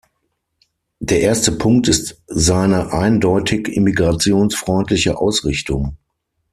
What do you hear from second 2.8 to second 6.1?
eindeutig immigrationsfreundliche Ausrichtung.